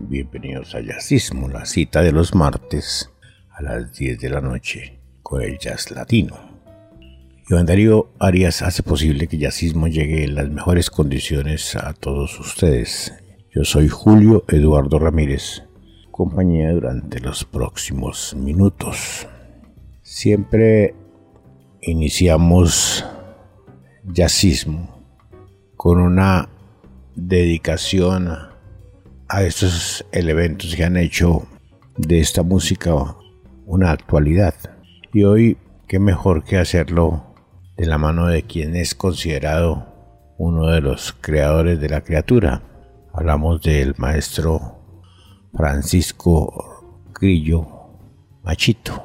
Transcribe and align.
bienvenidos 0.00 0.74
a 0.74 0.80
Jazzismo, 0.80 1.48
la 1.48 1.66
cita 1.66 2.02
de 2.02 2.12
los 2.12 2.34
martes 2.34 3.10
a 3.50 3.62
las 3.62 3.92
10 3.96 4.20
de 4.20 4.30
la 4.30 4.40
noche 4.40 5.00
con 5.22 5.42
el 5.42 5.58
jazz 5.58 5.90
latino. 5.90 6.36
Iván 7.48 7.66
Darío 7.66 8.12
Arias 8.18 8.62
hace 8.62 8.82
posible 8.82 9.26
que 9.26 9.38
Jazzismo 9.38 9.88
llegue 9.88 10.24
en 10.24 10.34
las 10.34 10.48
mejores 10.50 10.90
condiciones 10.90 11.74
a 11.76 11.92
todos 11.94 12.38
ustedes. 12.38 13.12
Yo 13.52 13.64
soy 13.64 13.88
Julio 13.88 14.44
Eduardo 14.48 14.98
Ramírez, 14.98 15.64
compañía 16.10 16.72
durante 16.72 17.20
los 17.20 17.44
próximos 17.44 18.36
minutos. 18.36 19.26
Siempre 20.02 20.94
iniciamos 21.80 23.04
Jazzismo 24.04 25.04
con 25.76 26.00
una 26.00 26.48
dedicación 27.14 28.47
a 29.28 29.42
estos 29.42 30.06
elementos 30.10 30.74
que 30.74 30.84
han 30.84 30.96
hecho 30.96 31.46
de 31.96 32.20
esta 32.20 32.42
música 32.42 33.16
una 33.66 33.90
actualidad. 33.90 34.54
Y 35.12 35.24
hoy, 35.24 35.58
qué 35.86 35.98
mejor 35.98 36.44
que 36.44 36.56
hacerlo 36.56 37.34
de 37.76 37.86
la 37.86 37.98
mano 37.98 38.26
de 38.26 38.42
quien 38.42 38.74
es 38.74 38.94
considerado 38.94 39.86
uno 40.38 40.68
de 40.68 40.80
los 40.80 41.12
creadores 41.12 41.78
de 41.80 41.88
la 41.88 42.00
criatura. 42.00 42.62
Hablamos 43.12 43.62
del 43.62 43.94
maestro 43.98 44.78
Francisco 45.54 47.04
Grillo 47.12 47.66
Machito. 48.44 49.04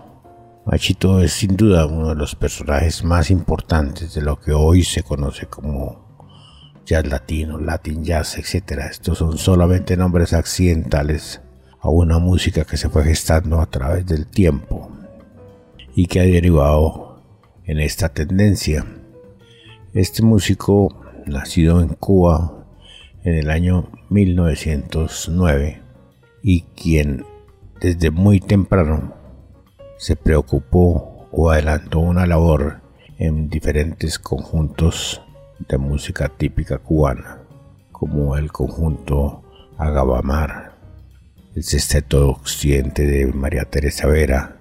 Machito 0.66 1.20
es 1.20 1.34
sin 1.34 1.58
duda 1.58 1.86
uno 1.86 2.10
de 2.10 2.16
los 2.16 2.36
personajes 2.36 3.04
más 3.04 3.30
importantes 3.30 4.14
de 4.14 4.22
lo 4.22 4.40
que 4.40 4.54
hoy 4.54 4.84
se 4.84 5.04
conoce 5.04 5.48
como 5.48 6.03
jazz 6.86 7.06
latino, 7.08 7.60
latin 7.60 8.04
jazz, 8.04 8.38
etc. 8.38 8.80
Estos 8.92 9.18
son 9.18 9.38
solamente 9.38 9.98
nombres 9.98 10.34
accidentales 10.34 11.42
a 11.80 11.90
una 11.90 12.20
música 12.20 12.66
que 12.66 12.78
se 12.78 12.90
fue 12.90 13.04
gestando 13.04 13.60
a 13.60 13.66
través 13.66 14.06
del 14.06 14.28
tiempo 14.28 14.90
y 15.96 16.08
que 16.08 16.20
ha 16.20 16.24
derivado 16.24 17.22
en 17.66 17.80
esta 17.80 18.10
tendencia. 18.10 18.86
Este 19.94 20.24
músico, 20.24 21.02
nacido 21.26 21.82
en 21.82 21.90
Cuba 21.90 22.66
en 23.24 23.36
el 23.36 23.50
año 23.50 23.90
1909 24.10 25.82
y 26.42 26.62
quien 26.62 27.26
desde 27.80 28.12
muy 28.12 28.40
temprano 28.40 29.14
se 29.98 30.16
preocupó 30.16 31.28
o 31.32 31.52
adelantó 31.52 32.00
una 32.00 32.26
labor 32.26 32.82
en 33.18 33.50
diferentes 33.50 34.20
conjuntos 34.20 35.22
de 35.60 35.78
música 35.78 36.30
típica 36.30 36.78
cubana, 36.78 37.40
como 37.92 38.38
el 38.38 38.52
conjunto 38.52 39.44
Agabamar, 39.78 40.74
el 41.56 41.64
Sesteto 41.64 42.30
Occidente 42.30 43.06
de 43.06 43.28
María 43.28 43.66
Teresa 43.66 44.08
Vera, 44.08 44.58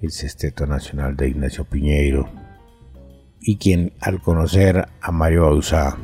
el 0.00 0.10
Sesteto 0.10 0.66
Nacional 0.66 1.16
de 1.16 1.28
Ignacio 1.28 1.64
Piñeiro, 1.64 2.28
y 3.40 3.56
quien 3.56 3.92
al 4.00 4.20
conocer 4.20 4.88
a 5.00 5.12
Mario 5.12 5.42
Bauzá 5.42 5.96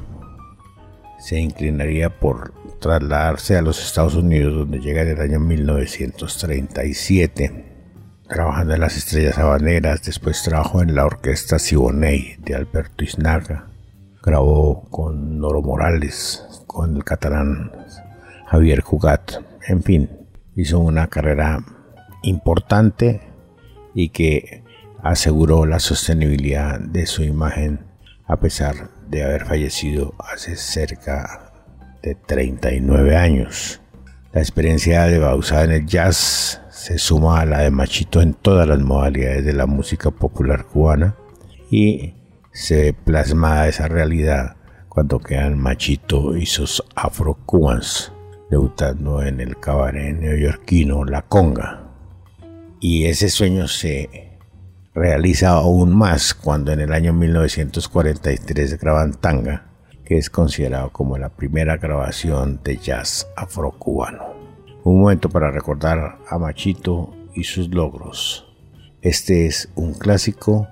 se 1.18 1.38
inclinaría 1.38 2.10
por 2.10 2.54
trasladarse 2.80 3.56
a 3.56 3.62
los 3.62 3.82
Estados 3.82 4.14
Unidos, 4.14 4.54
donde 4.54 4.80
llega 4.80 5.02
en 5.02 5.08
el 5.08 5.20
año 5.20 5.40
1937, 5.40 7.64
trabajando 8.28 8.74
en 8.74 8.80
las 8.80 8.96
Estrellas 8.96 9.38
Habaneras, 9.38 10.02
después 10.02 10.42
trabajó 10.42 10.82
en 10.82 10.94
la 10.94 11.04
Orquesta 11.04 11.58
Siboney 11.58 12.36
de 12.38 12.54
Alberto 12.54 13.04
Isnaga, 13.04 13.69
grabó 14.22 14.88
con 14.90 15.38
Noro 15.38 15.62
Morales, 15.62 16.64
con 16.66 16.96
el 16.96 17.04
catalán 17.04 17.72
Javier 18.46 18.82
Cugat, 18.82 19.32
en 19.68 19.82
fin, 19.82 20.10
hizo 20.56 20.78
una 20.78 21.06
carrera 21.06 21.64
importante 22.22 23.20
y 23.94 24.10
que 24.10 24.64
aseguró 25.02 25.66
la 25.66 25.78
sostenibilidad 25.78 26.80
de 26.80 27.06
su 27.06 27.22
imagen 27.22 27.86
a 28.26 28.36
pesar 28.38 28.90
de 29.08 29.24
haber 29.24 29.46
fallecido 29.46 30.14
hace 30.18 30.56
cerca 30.56 31.52
de 32.02 32.14
39 32.14 33.16
años. 33.16 33.80
La 34.32 34.40
experiencia 34.40 35.04
de 35.04 35.18
Bausa 35.18 35.64
en 35.64 35.72
el 35.72 35.86
jazz 35.86 36.60
se 36.70 36.98
suma 36.98 37.40
a 37.40 37.46
la 37.46 37.58
de 37.60 37.70
Machito 37.70 38.20
en 38.20 38.34
todas 38.34 38.68
las 38.68 38.78
modalidades 38.80 39.44
de 39.44 39.52
la 39.52 39.66
música 39.66 40.10
popular 40.10 40.66
cubana 40.66 41.16
y 41.70 42.14
se 42.52 42.92
plasma 42.92 43.68
esa 43.68 43.88
realidad 43.88 44.56
cuando 44.88 45.20
quedan 45.20 45.58
Machito 45.58 46.36
y 46.36 46.46
sus 46.46 46.82
afro-cubans 46.96 48.12
debutando 48.50 49.22
en 49.22 49.40
el 49.40 49.58
cabaret 49.58 50.18
neoyorquino 50.18 51.04
La 51.04 51.22
Conga. 51.22 51.84
Y 52.80 53.06
ese 53.06 53.30
sueño 53.30 53.68
se 53.68 54.38
realiza 54.94 55.50
aún 55.50 55.96
más 55.96 56.34
cuando 56.34 56.72
en 56.72 56.80
el 56.80 56.92
año 56.92 57.12
1943 57.12 58.80
graban 58.80 59.12
Tanga, 59.14 59.68
que 60.04 60.18
es 60.18 60.28
considerado 60.28 60.90
como 60.90 61.16
la 61.16 61.28
primera 61.28 61.76
grabación 61.76 62.60
de 62.64 62.78
jazz 62.78 63.28
afro-cubano. 63.36 64.34
Un 64.82 65.00
momento 65.00 65.28
para 65.28 65.52
recordar 65.52 66.18
a 66.28 66.38
Machito 66.38 67.14
y 67.34 67.44
sus 67.44 67.68
logros. 67.68 68.46
Este 69.02 69.46
es 69.46 69.70
un 69.76 69.94
clásico 69.94 70.66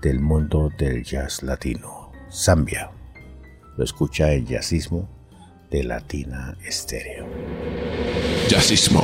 del 0.00 0.20
mundo 0.20 0.70
del 0.78 1.04
jazz 1.04 1.42
latino, 1.42 2.12
Zambia. 2.30 2.90
Lo 3.76 3.84
escucha 3.84 4.32
en 4.32 4.46
Jazzismo 4.46 5.08
de 5.70 5.84
Latina 5.84 6.56
Estéreo. 6.64 7.26
Jazzismo. 8.48 9.02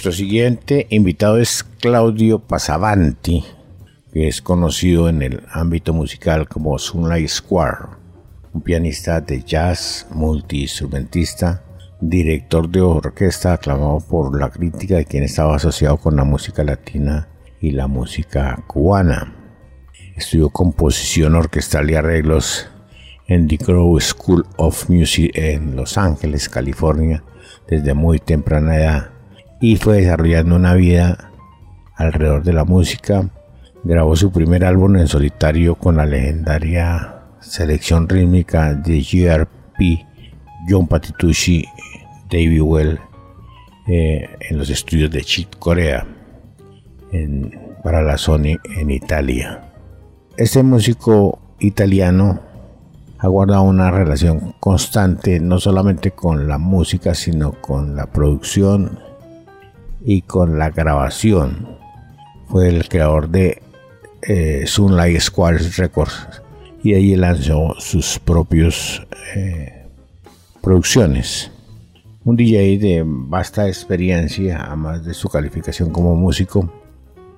Nuestro 0.00 0.12
siguiente 0.12 0.86
invitado 0.88 1.36
es 1.36 1.62
Claudio 1.62 2.38
Pasavanti, 2.38 3.44
que 4.14 4.28
es 4.28 4.40
conocido 4.40 5.10
en 5.10 5.20
el 5.20 5.42
ámbito 5.52 5.92
musical 5.92 6.48
como 6.48 6.78
Sunlight 6.78 7.28
Square, 7.28 7.98
un 8.54 8.62
pianista 8.62 9.20
de 9.20 9.42
jazz, 9.42 10.06
multiinstrumentista, 10.10 11.62
director 12.00 12.66
de 12.70 12.80
orquesta 12.80 13.52
aclamado 13.52 14.00
por 14.00 14.40
la 14.40 14.48
crítica 14.48 14.96
de 14.96 15.04
quien 15.04 15.22
estaba 15.22 15.56
asociado 15.56 15.98
con 15.98 16.16
la 16.16 16.24
música 16.24 16.64
latina 16.64 17.28
y 17.60 17.72
la 17.72 17.86
música 17.86 18.64
cubana. 18.66 19.34
Estudió 20.16 20.48
composición 20.48 21.34
orquestal 21.34 21.90
y 21.90 21.96
arreglos 21.96 22.70
en 23.26 23.46
The 23.48 23.58
Grove 23.58 24.00
School 24.00 24.46
of 24.56 24.88
Music 24.88 25.32
en 25.34 25.76
Los 25.76 25.98
Ángeles, 25.98 26.48
California, 26.48 27.22
desde 27.68 27.92
muy 27.92 28.18
temprana 28.18 28.76
edad 28.78 29.19
y 29.60 29.76
fue 29.76 29.98
desarrollando 29.98 30.56
una 30.56 30.74
vida 30.74 31.30
alrededor 31.96 32.42
de 32.42 32.52
la 32.52 32.64
música. 32.64 33.28
Grabó 33.84 34.16
su 34.16 34.32
primer 34.32 34.64
álbum 34.64 34.96
en 34.96 35.06
solitario 35.06 35.74
con 35.74 35.96
la 35.96 36.06
legendaria 36.06 37.16
selección 37.40 38.08
rítmica 38.08 38.74
de 38.74 39.00
GRP, 39.00 40.06
John 40.68 40.86
Patitucci, 40.86 41.64
David 42.30 42.60
Well, 42.62 43.00
eh, 43.88 44.28
en 44.48 44.58
los 44.58 44.68
estudios 44.70 45.10
de 45.10 45.22
Chit 45.22 45.56
Corea, 45.58 46.06
para 47.82 48.02
la 48.02 48.16
Sony 48.18 48.56
en 48.76 48.90
Italia. 48.90 49.72
Este 50.36 50.62
músico 50.62 51.40
italiano 51.58 52.40
ha 53.18 53.28
guardado 53.28 53.62
una 53.62 53.90
relación 53.90 54.54
constante 54.60 55.40
no 55.40 55.58
solamente 55.58 56.12
con 56.12 56.46
la 56.46 56.58
música, 56.58 57.14
sino 57.14 57.52
con 57.60 57.96
la 57.96 58.06
producción 58.06 59.09
y 60.04 60.22
con 60.22 60.58
la 60.58 60.70
grabación. 60.70 61.78
Fue 62.46 62.68
el 62.68 62.88
creador 62.88 63.28
de 63.28 63.62
eh, 64.22 64.64
Sunlight 64.66 65.20
Squares 65.20 65.76
Records 65.76 66.42
y 66.82 66.94
ahí 66.94 67.14
lanzó 67.16 67.74
sus 67.78 68.18
propios 68.18 69.06
eh, 69.34 69.86
producciones. 70.62 71.52
Un 72.24 72.36
DJ 72.36 72.78
de 72.78 73.02
vasta 73.04 73.66
experiencia, 73.66 74.64
además 74.66 75.04
de 75.04 75.12
su 75.14 75.28
calificación 75.28 75.90
como 75.90 76.14
músico, 76.16 76.72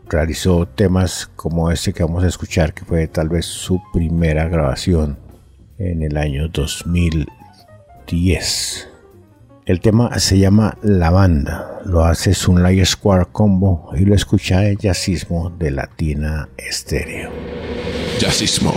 realizó 0.08 0.66
temas 0.66 1.30
como 1.36 1.70
este 1.70 1.92
que 1.92 2.02
vamos 2.02 2.24
a 2.24 2.28
escuchar, 2.28 2.74
que 2.74 2.84
fue 2.84 3.06
tal 3.06 3.28
vez 3.28 3.46
su 3.46 3.80
primera 3.92 4.48
grabación 4.48 5.18
en 5.78 6.02
el 6.02 6.16
año 6.16 6.48
2010. 6.48 8.91
El 9.64 9.78
tema 9.78 10.18
se 10.18 10.40
llama 10.40 10.76
La 10.82 11.10
Banda, 11.10 11.80
lo 11.84 12.04
hace 12.04 12.34
Sunlight 12.34 12.84
Square 12.84 13.26
Combo 13.30 13.92
y 13.96 14.04
lo 14.04 14.16
escucha 14.16 14.66
el 14.66 14.76
jazzismo 14.76 15.50
de 15.50 15.70
Latina 15.70 16.48
Estéreo. 16.56 17.30
Jazzismo. 18.18 18.72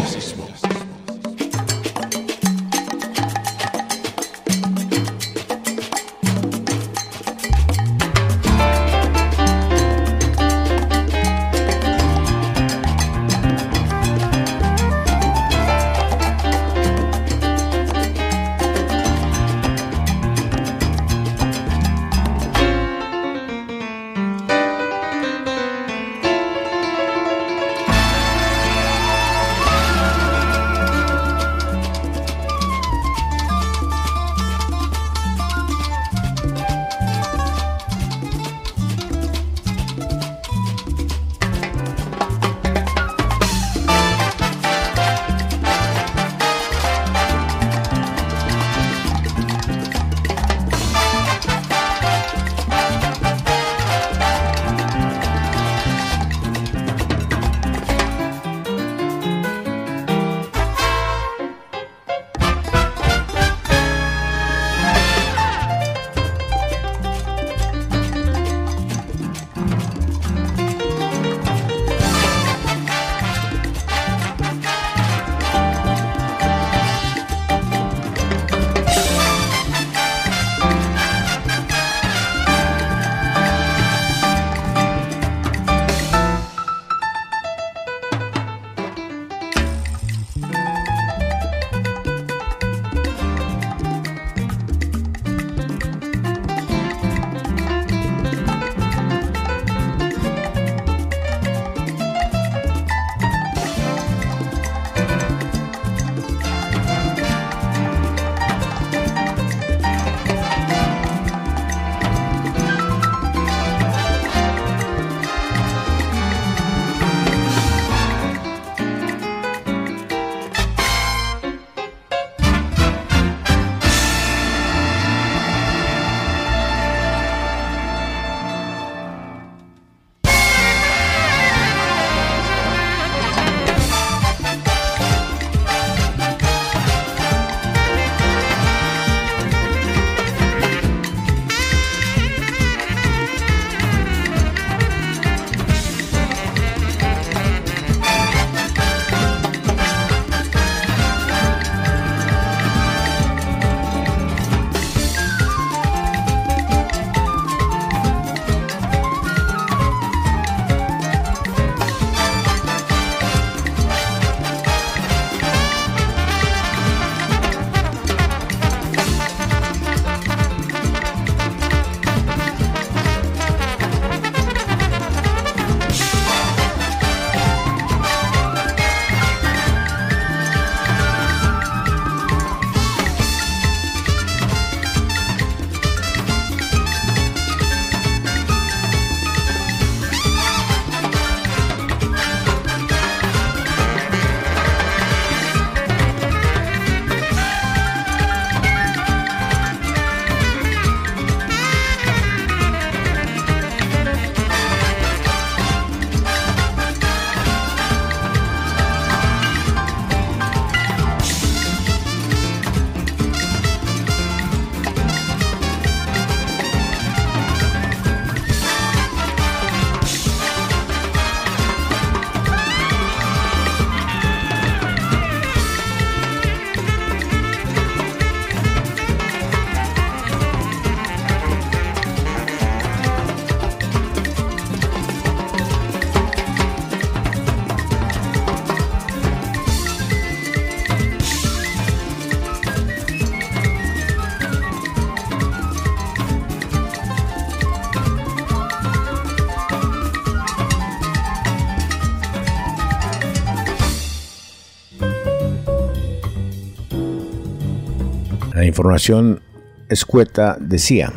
Información 258.75 259.39
escueta 259.87 260.57
decía, 260.59 261.13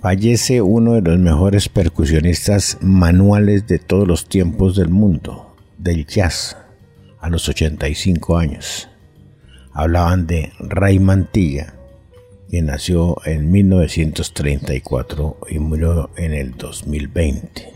fallece 0.00 0.62
uno 0.62 0.92
de 0.92 1.02
los 1.02 1.18
mejores 1.18 1.68
percusionistas 1.68 2.78
manuales 2.82 3.66
de 3.66 3.80
todos 3.80 4.06
los 4.06 4.28
tiempos 4.28 4.76
del 4.76 4.90
mundo, 4.90 5.56
del 5.76 6.06
jazz, 6.06 6.56
a 7.18 7.28
los 7.28 7.48
85 7.48 8.38
años. 8.38 8.88
Hablaban 9.72 10.28
de 10.28 10.52
Ray 10.60 11.00
Mantilla, 11.00 11.74
quien 12.48 12.66
nació 12.66 13.16
en 13.24 13.50
1934 13.50 15.38
y 15.50 15.58
murió 15.58 16.10
en 16.16 16.32
el 16.32 16.56
2020. 16.56 17.72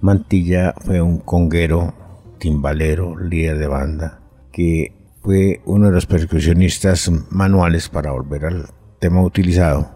Mantilla 0.00 0.72
fue 0.80 1.02
un 1.02 1.18
conguero, 1.18 1.92
timbalero, 2.38 3.18
líder 3.18 3.58
de 3.58 3.66
banda, 3.66 4.20
que 4.50 4.95
fue 5.26 5.60
uno 5.64 5.86
de 5.86 5.92
los 5.92 6.06
percusionistas 6.06 7.10
manuales 7.30 7.88
para 7.88 8.12
volver 8.12 8.44
al 8.44 8.68
tema 9.00 9.22
utilizado, 9.22 9.90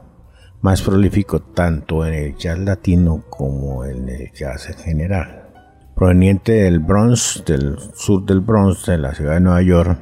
más 0.61 0.83
prolífico 0.83 1.39
tanto 1.41 2.05
en 2.05 2.15
el 2.15 2.37
jazz 2.37 2.59
latino 2.59 3.23
como 3.31 3.85
en 3.85 4.09
el 4.09 4.33
jazz 4.33 4.69
en 4.71 4.79
general. 4.79 5.49
Proveniente 5.95 6.51
del 6.51 6.81
Bronx, 6.81 7.45
del 7.47 7.79
sur 7.95 8.27
del 8.27 8.41
Bronx, 8.41 8.87
de 8.87 8.99
la 8.99 9.15
ciudad 9.15 9.35
de 9.35 9.41
Nueva 9.41 9.63
York, 9.63 10.01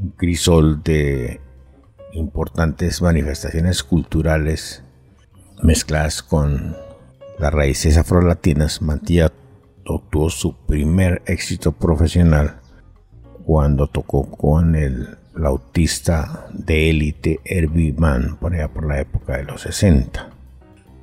un 0.00 0.10
crisol 0.16 0.82
de 0.82 1.40
importantes 2.14 3.00
manifestaciones 3.02 3.84
culturales 3.84 4.82
mezcladas 5.62 6.24
con 6.24 6.76
las 7.38 7.54
raíces 7.54 7.96
afrolatinas, 7.96 8.82
Mantilla 8.82 9.30
obtuvo 9.86 10.28
su 10.28 10.56
primer 10.66 11.22
éxito 11.26 11.70
profesional 11.70 12.59
cuando 13.50 13.88
tocó 13.88 14.30
con 14.30 14.76
el 14.76 15.08
flautista 15.34 16.46
de 16.52 16.88
élite 16.88 17.40
Herbie 17.44 17.92
Mann, 17.98 18.36
por 18.36 18.54
allá 18.54 18.68
por 18.68 18.86
la 18.86 19.00
época 19.00 19.38
de 19.38 19.42
los 19.42 19.62
60. 19.62 20.30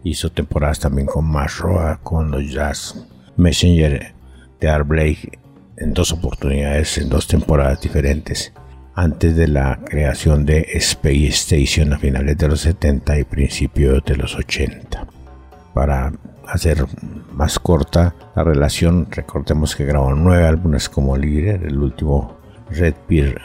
Hizo 0.05 0.31
temporadas 0.31 0.79
también 0.79 1.07
con 1.07 1.29
Roa, 1.59 1.99
con 2.01 2.31
los 2.31 2.49
Jazz 2.49 3.05
Messenger 3.35 4.13
de 4.61 4.69
Art 4.69 4.87
Blake 4.87 5.37
en 5.75 5.93
dos 5.93 6.13
oportunidades, 6.13 6.97
en 6.97 7.09
dos 7.09 7.27
temporadas 7.27 7.81
diferentes 7.81 8.53
antes 8.95 9.35
de 9.35 9.49
la 9.49 9.81
creación 9.83 10.45
de 10.45 10.67
Space 10.75 11.27
Station 11.27 11.91
a 11.91 11.99
finales 11.99 12.37
de 12.37 12.47
los 12.47 12.61
70 12.61 13.19
y 13.19 13.23
principios 13.25 14.05
de 14.05 14.15
los 14.15 14.37
80. 14.37 15.05
Para 15.73 16.13
hacer 16.47 16.85
más 17.33 17.59
corta 17.59 18.15
la 18.37 18.45
relación, 18.45 19.05
recordemos 19.11 19.75
que 19.75 19.83
grabó 19.83 20.15
nueve 20.15 20.47
álbumes 20.47 20.87
como 20.87 21.17
líder, 21.17 21.65
el 21.65 21.77
último 21.77 22.36
Red 22.69 22.95
Beer, 23.07 23.39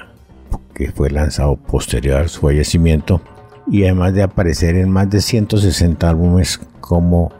que 0.74 0.92
fue 0.92 1.10
lanzado 1.10 1.56
posterior 1.56 2.22
a 2.22 2.28
su 2.28 2.40
fallecimiento, 2.40 3.20
y 3.66 3.84
además 3.84 4.14
de 4.14 4.22
aparecer 4.22 4.76
en 4.76 4.90
más 4.90 5.08
de 5.10 5.20
160 5.20 6.08
álbumes 6.08 6.60
como 6.80 7.32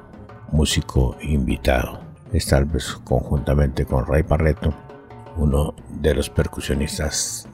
músico 0.51 1.17
invitado. 1.23 2.01
Tal 2.49 2.65
vez 2.65 2.95
conjuntamente 3.05 3.85
con 3.85 4.07
Ray 4.07 4.23
Barreto, 4.23 4.73
uno 5.37 5.75
de 6.01 6.15
los 6.15 6.31
percusionistas 6.31 7.49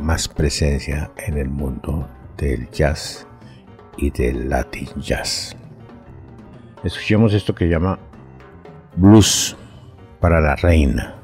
más 0.00 0.28
presencia 0.28 1.10
en 1.16 1.36
el 1.36 1.48
mundo 1.48 2.08
del 2.38 2.70
jazz 2.70 3.26
y 3.96 4.10
del 4.10 4.48
latin 4.48 4.88
jazz. 4.96 5.54
Escuchemos 6.82 7.34
esto 7.34 7.54
que 7.54 7.68
llama 7.68 7.98
Blues 8.96 9.56
para 10.20 10.40
la 10.40 10.56
Reina. 10.56 11.16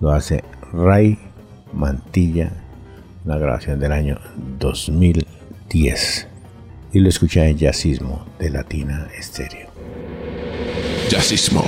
Lo 0.00 0.10
hace 0.10 0.42
Ray 0.72 1.18
Mantilla, 1.76 2.50
una 3.24 3.38
grabación 3.38 3.78
del 3.78 3.92
año 3.92 4.18
2010. 4.58 6.26
Y 6.92 7.00
lo 7.00 7.08
escucha 7.08 7.46
en 7.46 7.58
Jazzismo 7.58 8.26
de 8.38 8.50
Latina 8.50 9.08
Estéreo. 9.16 9.68
Jazzismo. 11.10 11.62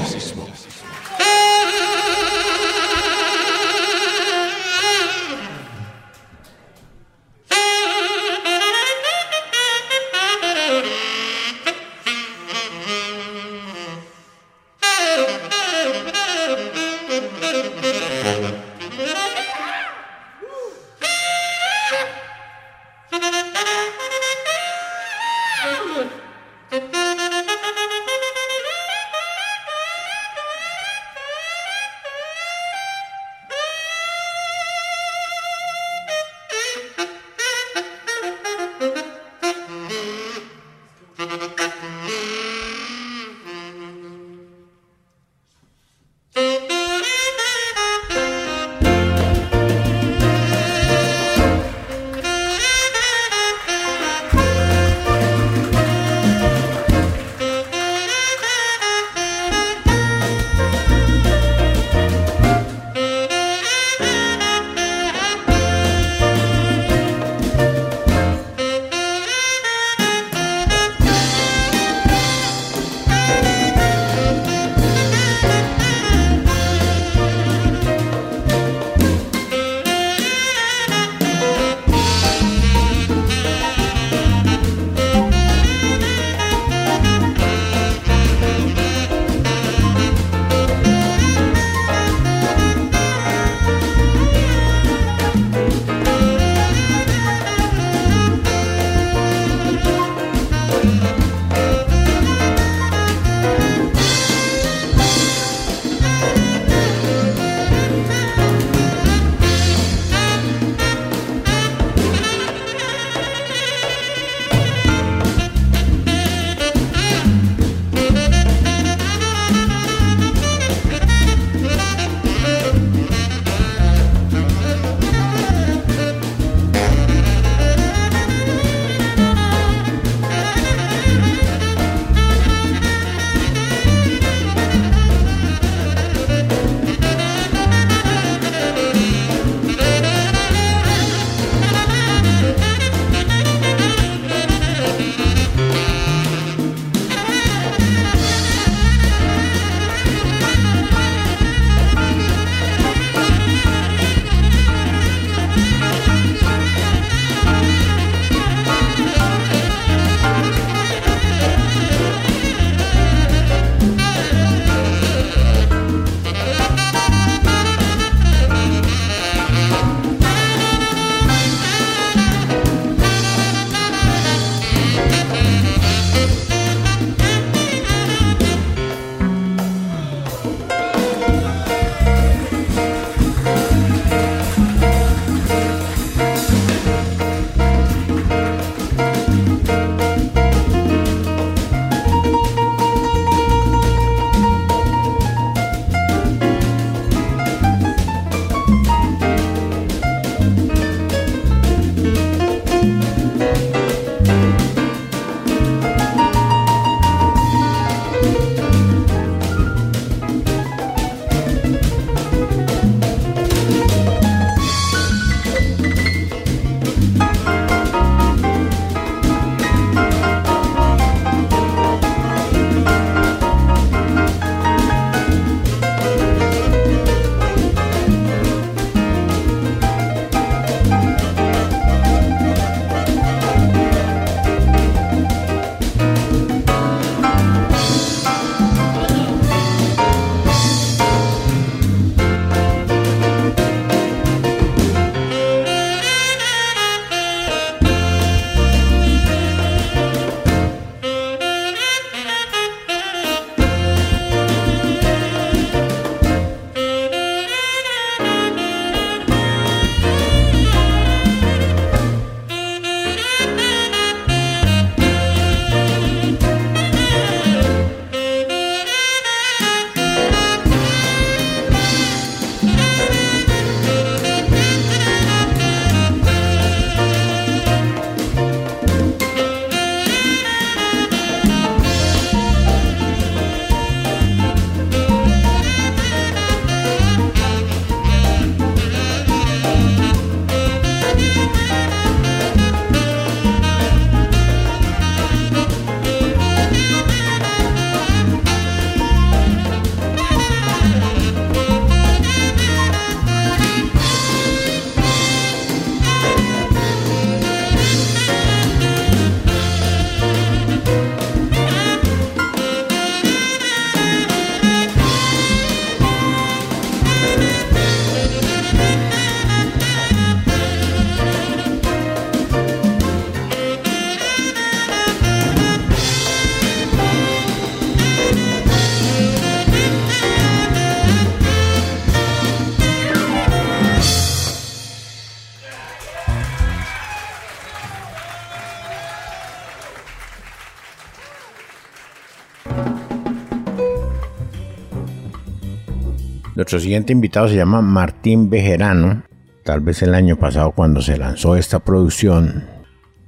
Nuestro 346.69 346.81
siguiente 346.81 347.15
invitado 347.15 347.49
se 347.49 347.57
llama 347.57 347.81
Martín 347.81 348.51
Bejerano. 348.51 349.23
Tal 349.65 349.81
vez 349.81 350.03
el 350.03 350.15
año 350.15 350.37
pasado 350.37 350.73
cuando 350.73 351.01
se 351.01 351.17
lanzó 351.17 351.57
esta 351.57 351.79
producción 351.79 352.67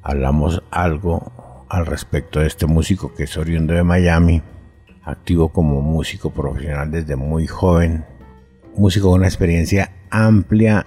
hablamos 0.02 0.62
algo 0.70 1.64
al 1.70 1.86
respecto 1.86 2.40
de 2.40 2.48
este 2.48 2.66
músico 2.66 3.14
que 3.14 3.22
es 3.22 3.38
oriundo 3.38 3.72
de 3.72 3.82
Miami, 3.82 4.42
activo 5.04 5.48
como 5.48 5.80
músico 5.80 6.28
profesional 6.28 6.90
desde 6.90 7.16
muy 7.16 7.46
joven, 7.46 8.04
músico 8.76 9.08
con 9.08 9.20
una 9.20 9.28
experiencia 9.28 9.90
amplia 10.10 10.86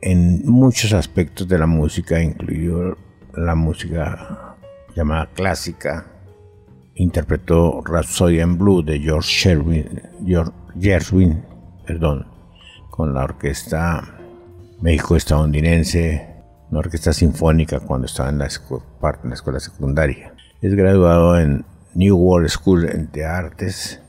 en 0.00 0.48
muchos 0.48 0.92
aspectos 0.92 1.48
de 1.48 1.58
la 1.58 1.66
música, 1.66 2.22
incluido 2.22 2.98
la 3.34 3.56
música 3.56 4.54
llamada 4.94 5.28
clásica. 5.34 6.06
Interpretó 6.94 7.82
Rhapsody 7.84 8.40
in 8.40 8.58
Blue 8.58 8.80
de 8.80 9.00
George 9.00 9.28
Sherwin, 9.28 10.02
George 10.24 10.52
Gershwin, 10.78 11.49
perdón, 11.90 12.24
con 12.88 13.14
la 13.14 13.24
orquesta 13.24 14.14
México-estadounidense, 14.80 16.24
una 16.70 16.78
orquesta 16.78 17.12
sinfónica 17.12 17.80
cuando 17.80 18.06
estaba 18.06 18.28
en 18.28 18.38
la, 18.38 18.48
parte 19.00 19.24
en 19.24 19.30
la 19.30 19.34
escuela 19.34 19.58
secundaria. 19.58 20.32
Es 20.62 20.76
graduado 20.76 21.36
en 21.36 21.64
New 21.94 22.16
World 22.16 22.48
School 22.48 23.08
de 23.10 23.24
Artes 23.24 24.00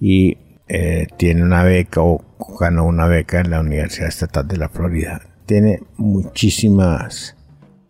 y 0.00 0.38
eh, 0.68 1.08
tiene 1.16 1.42
una 1.42 1.64
beca 1.64 2.02
o 2.02 2.24
ganó 2.60 2.84
una 2.84 3.08
beca 3.08 3.40
en 3.40 3.50
la 3.50 3.58
Universidad 3.58 4.10
Estatal 4.10 4.46
de 4.46 4.56
la 4.56 4.68
Florida. 4.68 5.20
Tiene 5.44 5.82
muchísimas 5.96 7.36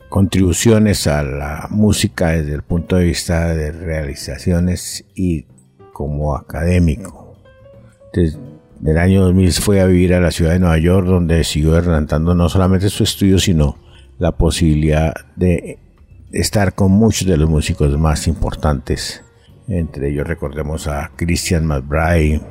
contribuciones 0.08 1.06
a 1.06 1.22
la 1.22 1.68
música 1.70 2.30
desde 2.30 2.54
el 2.54 2.62
punto 2.62 2.96
de 2.96 3.04
vista 3.04 3.54
de 3.54 3.72
realizaciones 3.72 5.04
y 5.14 5.48
como 5.92 6.34
académico. 6.34 7.36
Desde 8.84 8.98
el 8.98 9.02
año 9.02 9.22
2000 9.22 9.52
fue 9.52 9.80
a 9.80 9.86
vivir 9.86 10.12
a 10.12 10.20
la 10.20 10.30
ciudad 10.30 10.52
de 10.52 10.58
Nueva 10.58 10.76
York 10.76 11.06
donde 11.06 11.42
siguió 11.44 11.72
adelantando 11.74 12.34
no 12.34 12.50
solamente 12.50 12.90
su 12.90 13.02
estudio 13.02 13.38
sino 13.38 13.78
la 14.18 14.32
posibilidad 14.32 15.14
de 15.36 15.78
estar 16.32 16.74
con 16.74 16.92
muchos 16.92 17.26
de 17.26 17.38
los 17.38 17.48
músicos 17.48 17.98
más 17.98 18.28
importantes. 18.28 19.24
Entre 19.68 20.10
ellos 20.10 20.28
recordemos 20.28 20.86
a 20.86 21.10
Christian 21.16 21.64
McBride, 21.64 22.42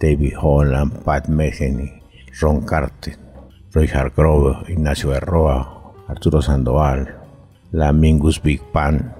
David 0.00 0.32
Holland, 0.40 1.02
Pat 1.02 1.28
Metheny, 1.28 1.92
Ron 2.40 2.62
Carter, 2.64 3.18
Roy 3.70 3.90
Hargrove, 3.92 4.72
Ignacio 4.72 5.10
Berroa, 5.10 5.92
Arturo 6.08 6.40
Sandoval, 6.40 7.18
la 7.70 7.92
Mingus 7.92 8.40
Big 8.40 8.62
Band. 8.72 9.12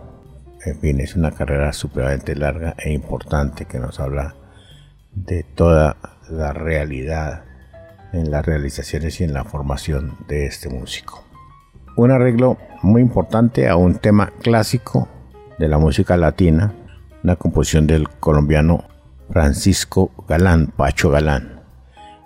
En 0.65 0.81
fin, 0.81 1.01
es 1.01 1.17
una 1.17 1.33
carrera 1.33 1.71
supremamente 1.75 2.35
larga 2.35 2.75
e 2.79 2.95
importante 2.95 3.67
que 3.67 3.79
nos 3.79 4.01
habla 4.01 4.37
de 5.13 5.43
toda 5.43 5.99
la 6.31 6.53
realidad 6.53 7.45
en 8.13 8.31
las 8.31 8.45
realizaciones 8.45 9.21
y 9.21 9.25
en 9.25 9.33
la 9.33 9.45
formación 9.45 10.17
de 10.29 10.47
este 10.47 10.69
músico 10.69 11.31
un 11.97 12.11
arreglo 12.11 12.57
muy 12.83 13.03
importante 13.03 13.69
a 13.69 13.77
un 13.77 13.97
tema 13.97 14.33
clásico 14.41 15.09
de 15.59 15.69
la 15.69 15.79
música 15.79 16.17
latina, 16.17 16.73
una 17.23 17.37
composición 17.37 17.87
del 17.87 18.09
colombiano 18.09 18.85
Francisco 19.31 20.11
Galán, 20.27 20.69
Pacho 20.69 21.11
Galán, 21.11 21.61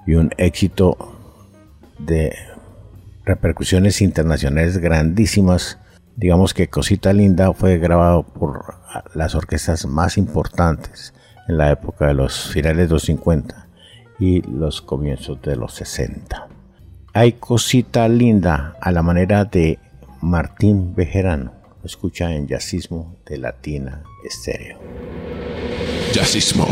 y 0.07 0.14
un 0.14 0.31
éxito 0.37 0.97
de 1.99 2.37
repercusiones 3.25 4.01
internacionales 4.01 4.79
grandísimas. 4.79 5.79
Digamos 6.17 6.55
que 6.55 6.69
Cosita 6.69 7.12
Linda 7.12 7.53
fue 7.53 7.79
grabado 7.79 8.23
por 8.23 8.77
las 9.14 9.35
orquestas 9.35 9.87
más 9.87 10.17
importantes 10.17 11.14
en 11.49 11.59
la 11.59 11.73
época 11.73 12.07
de 12.07 12.14
los 12.14 12.51
finales 12.51 12.88
de 12.88 12.95
los 12.95 13.03
50 13.03 13.63
y 14.18 14.42
los 14.42 14.83
comienzos 14.83 15.40
de 15.42 15.57
los 15.57 15.74
60 15.74 16.48
hay 17.16 17.35
cosita 17.35 18.09
linda 18.09 18.77
a 18.81 18.90
la 18.90 19.00
manera 19.00 19.44
de 19.44 19.79
Martín 20.20 20.96
Bejerano. 20.96 21.53
Escucha 21.85 22.35
en 22.35 22.48
Yacismo 22.48 23.16
de 23.24 23.38
Latina 23.38 24.03
Estéreo. 24.24 24.81
Yacismo. 26.12 26.66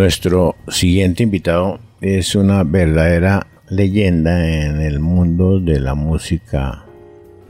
Nuestro 0.00 0.56
siguiente 0.68 1.24
invitado 1.24 1.78
es 2.00 2.34
una 2.34 2.64
verdadera 2.64 3.46
leyenda 3.68 4.48
en 4.48 4.80
el 4.80 4.98
mundo 4.98 5.60
de 5.60 5.78
la 5.78 5.94
música 5.94 6.86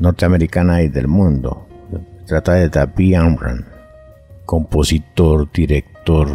norteamericana 0.01 0.83
y 0.83 0.89
del 0.89 1.07
mundo. 1.07 1.69
Trata 2.27 2.55
de 2.55 2.69
David 2.69 3.15
Amran, 3.15 3.67
compositor, 4.47 5.49
director, 5.53 6.29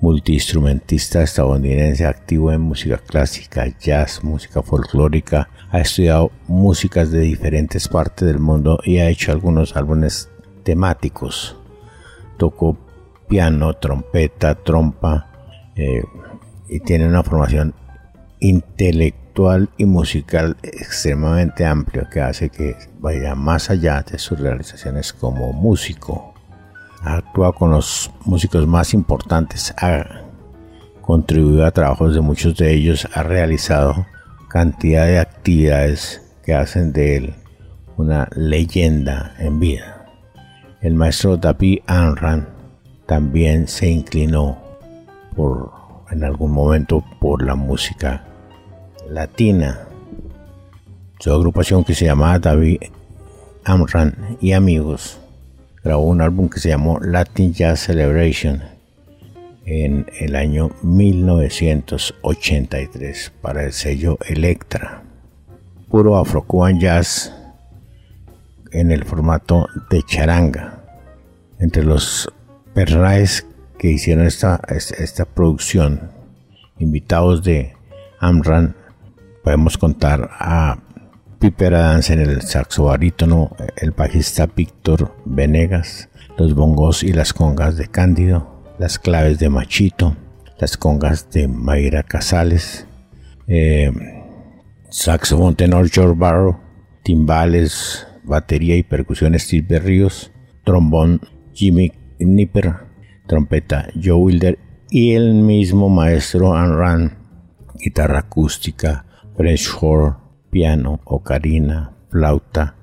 multiinstrumentista 0.00 1.24
estadounidense 1.24 2.06
activo 2.06 2.52
en 2.52 2.60
música 2.60 2.98
clásica, 2.98 3.66
jazz, 3.76 4.22
música 4.22 4.62
folclórica. 4.62 5.48
Ha 5.72 5.80
estudiado 5.80 6.30
músicas 6.46 7.10
de 7.10 7.22
diferentes 7.22 7.88
partes 7.88 8.28
del 8.28 8.38
mundo 8.38 8.78
y 8.84 8.98
ha 8.98 9.08
hecho 9.08 9.32
algunos 9.32 9.74
álbumes 9.76 10.30
temáticos. 10.62 11.56
Tocó 12.36 12.78
piano, 13.28 13.74
trompeta, 13.74 14.54
trompa, 14.54 15.29
eh, 15.76 16.02
y 16.68 16.80
tiene 16.80 17.06
una 17.06 17.22
formación 17.22 17.74
intelectual 18.40 19.68
y 19.76 19.84
musical 19.84 20.56
extremadamente 20.62 21.64
amplia 21.64 22.08
que 22.10 22.20
hace 22.20 22.50
que 22.50 22.76
vaya 22.98 23.34
más 23.34 23.70
allá 23.70 24.02
de 24.02 24.18
sus 24.18 24.38
realizaciones 24.38 25.12
como 25.12 25.52
músico. 25.52 26.34
Actuado 27.02 27.54
con 27.54 27.70
los 27.70 28.10
músicos 28.24 28.66
más 28.66 28.92
importantes, 28.92 29.74
ha 29.78 30.22
contribuido 31.00 31.64
a 31.64 31.70
trabajos 31.70 32.14
de 32.14 32.20
muchos 32.20 32.56
de 32.56 32.74
ellos, 32.74 33.08
ha 33.14 33.22
realizado 33.22 34.06
cantidad 34.48 35.06
de 35.06 35.18
actividades 35.18 36.22
que 36.44 36.54
hacen 36.54 36.92
de 36.92 37.16
él 37.16 37.34
una 37.96 38.28
leyenda 38.34 39.34
en 39.38 39.60
vida. 39.60 40.06
El 40.80 40.94
maestro 40.94 41.36
David 41.36 41.80
Anran 41.86 42.48
también 43.06 43.68
se 43.68 43.88
inclinó 43.88 44.69
por, 45.34 45.72
en 46.10 46.24
algún 46.24 46.52
momento 46.52 47.04
por 47.20 47.44
la 47.44 47.54
música 47.54 48.24
latina. 49.08 49.86
Su 51.18 51.32
agrupación 51.32 51.84
que 51.84 51.94
se 51.94 52.06
llamaba 52.06 52.38
David 52.38 52.82
Amran 53.64 54.38
y 54.40 54.52
Amigos 54.52 55.20
grabó 55.82 56.04
un 56.04 56.20
álbum 56.20 56.48
que 56.48 56.60
se 56.60 56.68
llamó 56.70 57.00
Latin 57.00 57.52
Jazz 57.52 57.80
Celebration 57.80 58.62
en 59.66 60.06
el 60.18 60.36
año 60.36 60.70
1983 60.82 63.32
para 63.40 63.64
el 63.64 63.72
sello 63.72 64.18
Electra. 64.26 65.02
Puro 65.88 66.16
Afro-Cuban 66.16 66.80
Jazz 66.80 67.32
en 68.72 68.92
el 68.92 69.04
formato 69.04 69.66
de 69.90 70.02
charanga. 70.02 70.82
Entre 71.58 71.84
los 71.84 72.32
perraes 72.74 73.46
que 73.80 73.90
hicieron 73.90 74.26
esta, 74.26 74.60
esta, 74.68 75.24
producción, 75.24 76.10
invitados 76.78 77.42
de 77.42 77.72
Amran, 78.20 78.76
podemos 79.42 79.78
contar 79.78 80.28
a 80.38 80.80
Piper 81.38 81.76
Adams 81.76 82.10
en 82.10 82.20
el 82.20 82.42
saxo 82.42 82.84
barítono, 82.84 83.56
el 83.78 83.92
bajista 83.92 84.44
Víctor 84.54 85.16
Venegas, 85.24 86.10
los 86.36 86.54
bongos 86.54 87.02
y 87.02 87.14
las 87.14 87.32
congas 87.32 87.78
de 87.78 87.88
Cándido, 87.88 88.62
las 88.78 88.98
claves 88.98 89.38
de 89.38 89.48
Machito, 89.48 90.14
las 90.58 90.76
congas 90.76 91.30
de 91.30 91.48
Mayra 91.48 92.02
Casales, 92.02 92.86
eh, 93.46 93.90
saxofón 94.90 95.56
tenor 95.56 95.88
George 95.88 96.18
Barrow, 96.18 96.60
timbales, 97.02 98.06
batería 98.24 98.76
y 98.76 98.82
percusión 98.82 99.38
Steve 99.38 99.66
Berríos, 99.66 100.32
trombón 100.64 101.22
Jimmy 101.54 101.92
Nipper, 102.18 102.89
trompeta 103.30 103.86
Joe 103.94 104.14
Wilder 104.14 104.58
y 104.90 105.12
el 105.12 105.34
mismo 105.34 105.88
maestro 105.88 106.52
Anran, 106.52 107.16
guitarra 107.78 108.18
acústica, 108.18 109.06
French 109.36 109.70
horn, 109.80 110.16
piano, 110.50 110.98
ocarina, 111.04 111.92
flauta, 112.10 112.74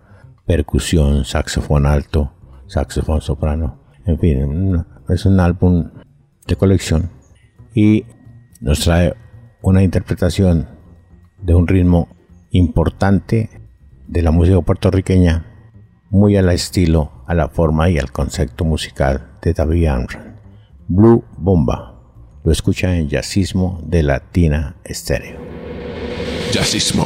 percusión, 0.46 1.26
saxofón 1.26 1.86
alto, 1.86 2.32
saxofón 2.66 3.20
soprano, 3.20 3.82
en 4.06 4.18
fin, 4.20 4.86
es 5.10 5.26
un 5.26 5.42
álbum 5.42 5.90
de 6.48 6.56
colección 6.56 7.10
y 7.76 8.06
nos 8.62 8.80
trae 8.80 9.16
una 9.62 9.84
interpretación 9.84 10.70
de 11.42 11.56
un 11.56 11.68
ritmo 11.68 12.08
importante 12.52 13.50
de 14.08 14.22
la 14.22 14.32
música 14.32 14.62
puertorriqueña, 14.62 15.46
muy 16.10 16.38
al 16.38 16.50
estilo, 16.52 17.12
a 17.28 17.34
la 17.34 17.50
forma 17.50 17.90
y 17.90 18.00
al 18.00 18.14
concepto 18.14 18.64
musical 18.64 19.32
de 19.42 19.54
David 19.54 19.88
Amran. 19.88 20.37
Blue 20.90 21.24
Bomba. 21.38 21.96
Lo 22.46 22.52
escucha 22.52 22.96
en 22.96 23.10
Jazzismo 23.10 23.82
de 23.84 24.04
Latina 24.04 24.78
Estéreo. 24.86 25.38
Jazzismo. 26.52 27.06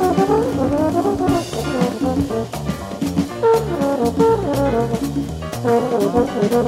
Thank 6.51 6.65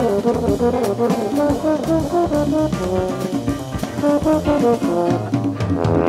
you. 5.98 6.03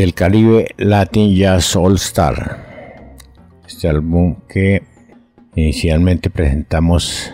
Del 0.00 0.14
Caribe 0.14 0.74
Latin 0.78 1.36
Jazz 1.36 1.76
All 1.76 1.96
Star. 1.96 3.16
Este 3.68 3.86
álbum 3.86 4.36
que 4.48 4.82
inicialmente 5.54 6.30
presentamos 6.30 7.30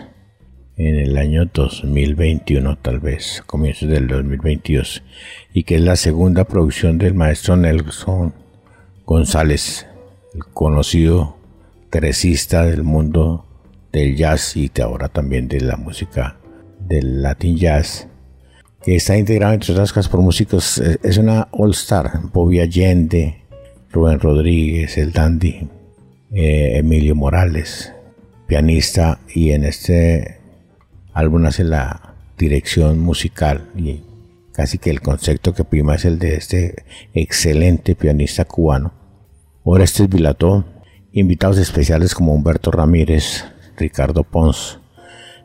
en 0.77 0.97
el 0.97 1.17
año 1.17 1.49
2021, 1.55 2.77
tal 2.79 2.99
vez, 2.99 3.45
comienzos 3.47 3.89
del 3.89 4.09
2022, 4.09 5.05
y 5.55 5.63
que 5.63 5.77
es 5.77 5.81
la 5.81 5.95
segunda 5.95 6.43
producción 6.43 6.99
del 6.99 7.15
maestro 7.15 7.57
Nelson 7.57 8.35
González, 9.05 9.87
el 10.35 10.45
conocido 10.47 11.37
tresista 11.91 12.67
del 12.67 12.83
mundo 12.83 13.47
del 13.93 14.17
jazz 14.17 14.57
y 14.57 14.71
de 14.71 14.83
ahora 14.83 15.09
también 15.09 15.47
de 15.47 15.61
la 15.61 15.77
música 15.77 16.41
del 16.81 17.23
Latin 17.23 17.59
Jazz 17.59 18.09
que 18.87 18.95
está 18.95 19.19
integrado 19.19 19.53
entre 19.53 19.73
otras 19.73 19.93
cosas 19.93 20.09
por 20.09 20.21
músicos, 20.21 20.79
es 20.79 21.19
una 21.19 21.49
All 21.51 21.73
Star, 21.73 22.21
Bobby 22.33 22.61
Allende, 22.61 23.43
Rubén 23.91 24.21
Rodríguez, 24.21 24.97
el 24.97 25.11
Dandy, 25.11 25.69
eh, 26.33 26.77
Emilio 26.77 27.17
Morales, 27.17 27.93
pianista, 28.47 29.19
y 29.35 29.51
en 29.51 29.65
este 29.65 30.39
álbum 31.15 31.47
hace 31.47 31.65
la 31.65 32.15
dirección 32.39 33.01
musical 33.01 33.69
y 33.75 34.03
casi 34.53 34.79
que 34.79 34.91
el 34.91 35.01
concepto 35.01 35.53
que 35.53 35.65
prima 35.65 35.97
es 35.97 36.05
el 36.05 36.21
de 36.21 36.37
este 36.37 36.85
excelente 37.13 37.97
pianista 37.97 38.45
cubano. 38.45 38.95
Orestes 39.65 40.09
Vilató, 40.09 40.65
invitados 41.11 41.59
especiales 41.59 42.15
como 42.15 42.33
Humberto 42.33 42.71
Ramírez, 42.71 43.47
Ricardo 43.77 44.23
Pons. 44.23 44.79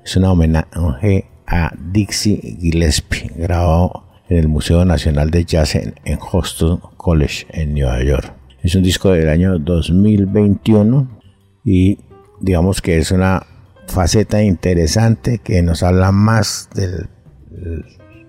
Es 0.06 0.16
una 0.16 0.32
homenaje 0.32 1.26
a 1.52 1.74
Dixie 1.78 2.58
Gillespie, 2.60 3.30
grabado 3.36 4.06
en 4.30 4.38
el 4.38 4.48
Museo 4.48 4.86
Nacional 4.86 5.30
de 5.30 5.44
Jazz 5.44 5.76
en, 5.76 5.94
Houston 6.18 6.80
College 6.96 7.46
en 7.50 7.74
Nueva 7.74 8.02
York. 8.04 8.34
Es 8.64 8.74
un 8.76 8.84
disco 8.84 9.12
del 9.12 9.28
año 9.28 9.60
2021 9.60 11.20
y 11.66 12.00
digamos 12.40 12.82
que 12.82 12.98
es 12.98 13.12
una 13.12 13.46
faceta 13.88 14.42
interesante 14.42 15.40
que 15.40 15.62
nos 15.62 15.84
habla 15.84 16.14
más 16.14 16.70
del 16.74 17.10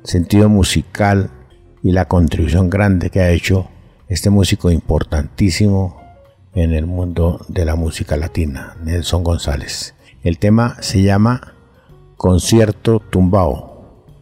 sentido 0.02 0.48
musical 0.48 1.30
y 1.82 1.92
la 1.92 2.06
contribución 2.06 2.68
grande 2.68 3.10
que 3.10 3.20
ha 3.20 3.30
hecho 3.30 3.68
este 4.08 4.30
músico 4.30 4.70
importantísimo 4.70 6.00
en 6.54 6.72
el 6.72 6.86
mundo 6.86 7.46
de 7.48 7.64
la 7.64 7.76
música 7.76 8.16
latina, 8.16 8.76
Nelson 8.82 9.22
González. 9.22 9.94
El 10.24 10.38
tema 10.38 10.76
se 10.80 11.02
llama 11.02 11.51
concierto 12.16 13.00
tumbao 13.00 13.72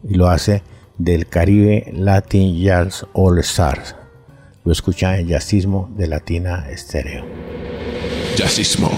y 0.07 0.15
lo 0.15 0.27
hace 0.27 0.63
del 0.97 1.27
Caribe 1.27 1.91
Latin 1.93 2.61
Jazz 2.61 3.05
All 3.13 3.39
Stars. 3.39 3.95
Lo 4.63 4.71
escucha 4.71 5.17
en 5.17 5.27
Jazzismo 5.27 5.89
de 5.97 6.07
Latina 6.07 6.67
Estéreo. 6.69 7.25
Jazzismo. 8.35 8.89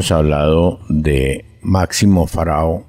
Hemos 0.00 0.12
hablado 0.12 0.80
de 0.88 1.44
Máximo 1.60 2.26
Farao 2.26 2.86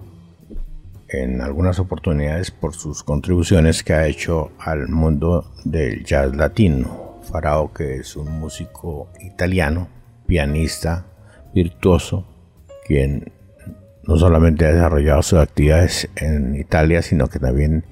en 1.10 1.42
algunas 1.42 1.78
oportunidades 1.78 2.52
por 2.52 2.74
sus 2.74 3.04
contribuciones 3.04 3.84
que 3.84 3.92
ha 3.92 4.08
hecho 4.08 4.54
al 4.58 4.88
mundo 4.88 5.52
del 5.66 6.06
jazz 6.06 6.34
latino. 6.34 7.20
Farao, 7.30 7.74
que 7.74 7.98
es 7.98 8.16
un 8.16 8.40
músico 8.40 9.10
italiano, 9.20 9.90
pianista, 10.26 11.06
virtuoso, 11.54 12.26
quien 12.88 13.34
no 14.08 14.16
solamente 14.16 14.66
ha 14.66 14.72
desarrollado 14.72 15.22
sus 15.22 15.40
actividades 15.40 16.08
en 16.16 16.56
Italia, 16.56 17.02
sino 17.02 17.28
que 17.28 17.40
también 17.40 17.84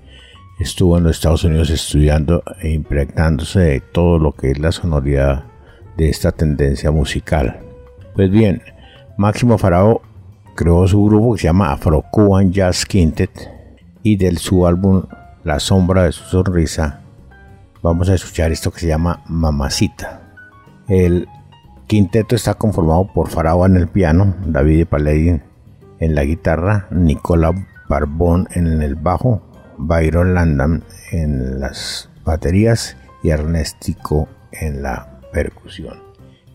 estuvo 0.61 0.97
en 0.97 1.03
los 1.03 1.17
Estados 1.17 1.43
Unidos 1.43 1.69
estudiando 1.71 2.41
e 2.61 2.69
impregnándose 2.69 3.59
de 3.59 3.79
todo 3.81 4.17
lo 4.17 4.31
que 4.31 4.51
es 4.51 4.59
la 4.59 4.71
sonoridad 4.71 5.43
de 5.97 6.07
esta 6.07 6.31
tendencia 6.31 6.89
musical. 6.89 7.59
Pues 8.15 8.31
bien, 8.31 8.61
Máximo 9.19 9.57
Farao 9.57 10.01
creó 10.55 10.87
su 10.87 11.03
grupo 11.03 11.33
que 11.33 11.41
se 11.41 11.47
llama 11.47 11.73
Afro 11.73 12.05
Cuban 12.09 12.53
Jazz 12.53 12.85
Quintet 12.85 13.51
y 14.01 14.15
del 14.15 14.37
su 14.37 14.65
álbum 14.65 15.03
La 15.43 15.59
sombra 15.59 16.03
de 16.03 16.13
su 16.13 16.23
sonrisa 16.23 17.01
vamos 17.83 18.07
a 18.07 18.13
escuchar 18.13 18.53
esto 18.53 18.71
que 18.71 18.79
se 18.79 18.87
llama 18.87 19.21
Mamacita. 19.27 20.21
El 20.87 21.27
quinteto 21.85 22.33
está 22.33 22.53
conformado 22.53 23.11
por 23.13 23.27
Farao 23.27 23.65
en 23.65 23.75
el 23.75 23.89
piano, 23.89 24.35
David 24.45 24.87
Paladin 24.87 25.43
en 25.99 26.15
la 26.15 26.23
guitarra, 26.23 26.87
Nicola 26.89 27.51
Barbón 27.89 28.47
en 28.51 28.81
el 28.81 28.95
bajo, 28.95 29.41
Byron 29.77 30.33
Landam 30.33 30.79
en 31.11 31.59
las 31.59 32.09
baterías 32.23 32.95
y 33.21 33.31
Ernestico 33.31 34.29
en 34.53 34.81
la 34.81 35.19
percusión. 35.33 35.99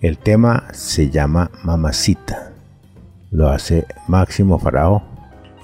El 0.00 0.16
tema 0.16 0.64
se 0.72 1.10
llama 1.10 1.50
Mamacita. 1.62 2.53
Lo 3.34 3.48
hace 3.48 3.84
Máximo 4.06 4.60
Farao 4.60 5.02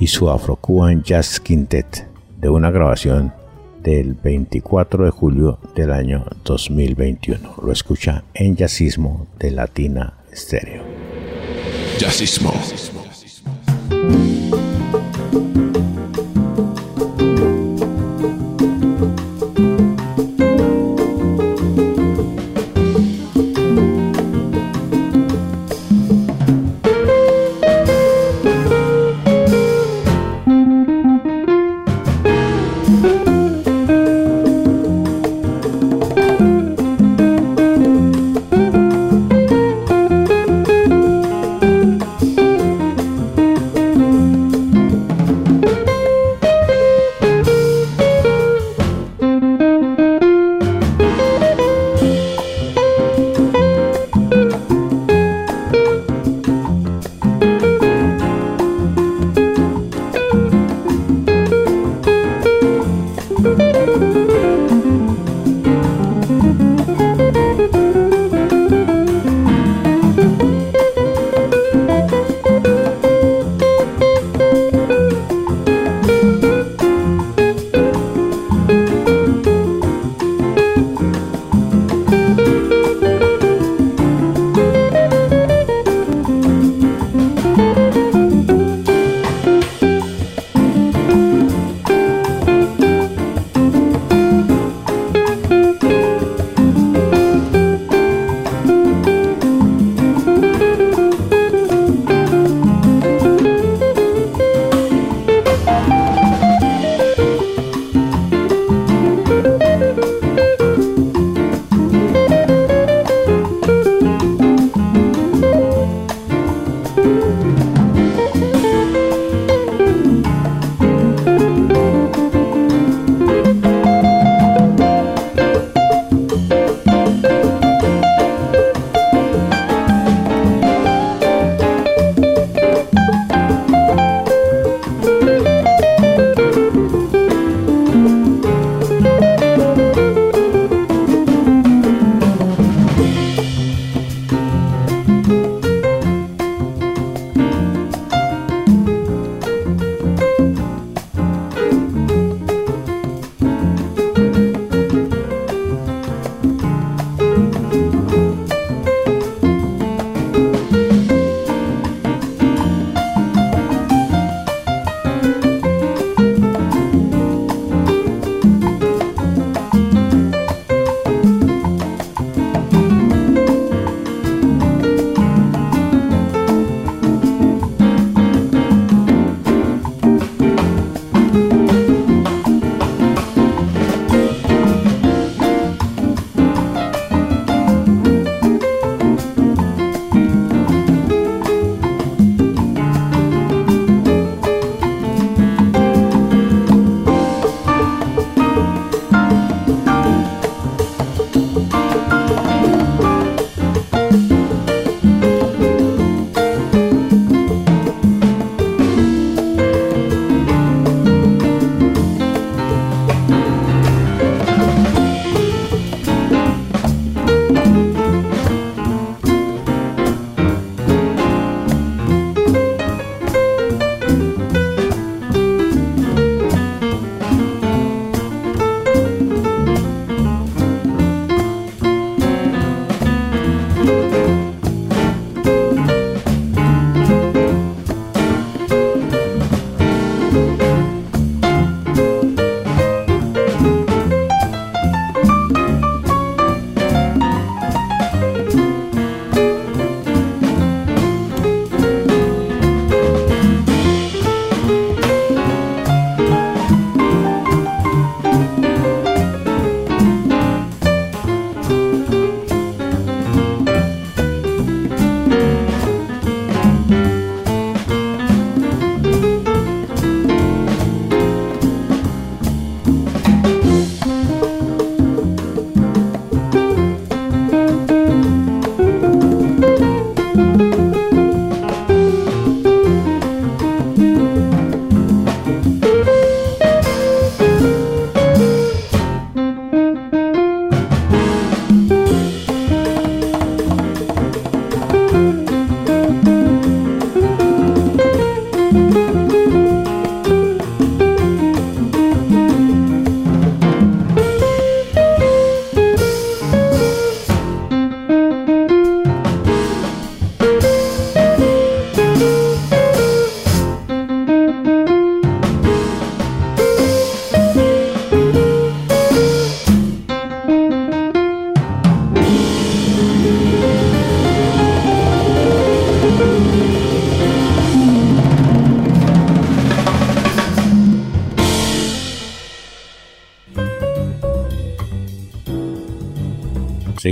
y 0.00 0.08
su 0.08 0.28
Afro-Cuban 0.28 1.04
Jazz 1.04 1.38
Quintet 1.38 2.04
de 2.40 2.48
una 2.48 2.72
grabación 2.72 3.32
del 3.80 4.14
24 4.14 5.04
de 5.04 5.10
julio 5.12 5.60
del 5.76 5.92
año 5.92 6.26
2021. 6.44 7.54
Lo 7.62 7.70
escucha 7.70 8.24
en 8.34 8.56
Jazzismo 8.56 9.28
de 9.38 9.52
Latina 9.52 10.14
Stereo. 10.34 10.82
Jazzismo. 11.96 12.52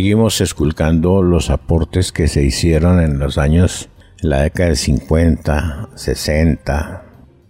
Seguimos 0.09 0.41
esculcando 0.41 1.23
los 1.23 1.51
aportes 1.51 2.13
que 2.13 2.29
se 2.29 2.43
hicieron 2.43 2.99
en 2.99 3.19
los 3.19 3.37
años, 3.37 3.91
la 4.23 4.41
década 4.41 4.71
de 4.71 4.77
50, 4.77 5.91
60, 5.97 7.05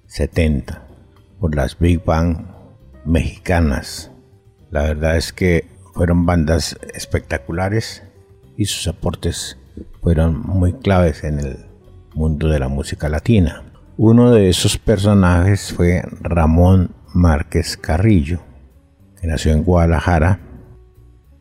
70, 0.08 0.82
por 1.38 1.54
las 1.54 1.78
Big 1.78 2.04
Bang 2.04 2.48
mexicanas. 3.04 4.10
La 4.72 4.82
verdad 4.82 5.16
es 5.16 5.32
que 5.32 5.68
fueron 5.94 6.26
bandas 6.26 6.76
espectaculares 6.94 8.02
y 8.56 8.64
sus 8.64 8.88
aportes 8.88 9.56
fueron 10.02 10.40
muy 10.40 10.72
claves 10.72 11.22
en 11.22 11.38
el 11.38 11.58
mundo 12.12 12.48
de 12.48 12.58
la 12.58 12.66
música 12.66 13.08
latina. 13.08 13.62
Uno 13.96 14.32
de 14.32 14.48
esos 14.48 14.78
personajes 14.78 15.72
fue 15.72 16.02
Ramón 16.22 16.90
Márquez 17.14 17.76
Carrillo, 17.76 18.40
que 19.20 19.28
nació 19.28 19.52
en 19.52 19.62
Guadalajara, 19.62 20.40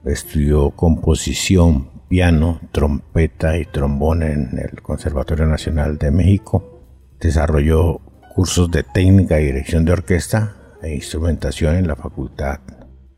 estudió 0.08 0.72
composición, 0.72 1.90
piano, 2.08 2.60
trompeta 2.72 3.58
y 3.58 3.66
trombón 3.66 4.24
en 4.24 4.58
el 4.58 4.82
Conservatorio 4.82 5.46
Nacional 5.46 5.98
de 5.98 6.12
México, 6.12 6.82
desarrolló 7.20 8.00
cursos 8.36 8.70
de 8.72 8.84
técnica 8.84 9.40
y 9.40 9.46
dirección 9.46 9.86
de 9.86 9.94
orquesta 9.94 10.56
e 10.82 10.94
instrumentación 10.94 11.76
en 11.76 11.88
la 11.88 11.96
Facultad 11.96 12.60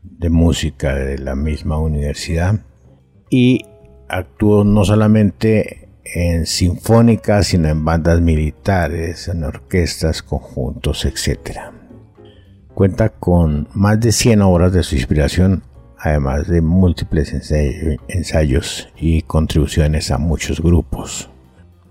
de 0.02 0.30
Música 0.30 0.94
de 0.94 1.18
la 1.18 1.34
misma 1.34 1.78
universidad 1.78 2.60
y 3.28 3.64
actuó 4.08 4.64
no 4.64 4.84
solamente 4.84 5.88
en 6.04 6.46
sinfónicas, 6.46 7.48
sino 7.48 7.68
en 7.68 7.84
bandas 7.84 8.20
militares, 8.20 9.28
en 9.28 9.44
orquestas, 9.44 10.22
conjuntos, 10.22 11.04
etc. 11.04 11.58
Cuenta 12.74 13.10
con 13.10 13.68
más 13.74 14.00
de 14.00 14.12
100 14.12 14.42
obras 14.42 14.72
de 14.72 14.82
su 14.82 14.96
inspiración, 14.96 15.62
además 16.00 16.48
de 16.48 16.62
múltiples 16.62 17.32
ensayos 18.08 18.88
y 18.96 19.22
contribuciones 19.22 20.10
a 20.10 20.18
muchos 20.18 20.60
grupos. 20.60 21.28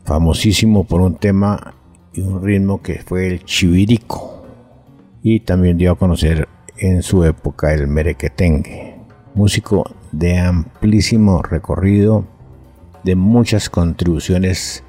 Famosísimo 0.03 0.84
por 0.84 1.01
un 1.01 1.16
tema 1.16 1.76
y 2.14 2.22
un 2.22 2.43
ritmo 2.43 2.82
que 2.82 3.03
fue 3.05 3.28
el 3.28 3.45
chivirico, 3.45 4.43
y 5.22 5.41
también 5.41 5.78
dio 5.78 5.91
a 5.91 5.97
conocer 5.97 6.47
en 6.78 7.03
su 7.03 7.24
época 7.24 7.74
el 7.74 7.88
merequetengue, 7.88 8.95
músico 9.36 9.91
de 10.12 10.39
amplísimo 10.39 11.43
recorrido, 11.43 12.26
de 13.03 13.16
muchas 13.16 13.70
contribuciones 13.70 14.84